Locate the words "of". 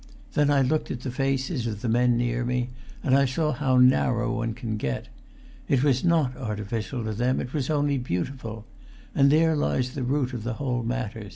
1.67-1.81, 10.33-10.41